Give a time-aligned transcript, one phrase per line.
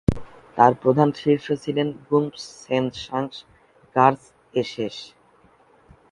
[0.57, 4.97] তার প্রধান শিষ্য ছিলেন গ্নুব্স-ছেন-সাংস-র্গ্যাস-য়ে-শেস।